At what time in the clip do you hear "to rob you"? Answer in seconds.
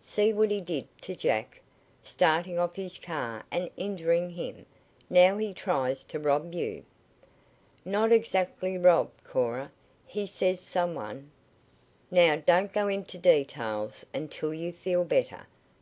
6.04-6.86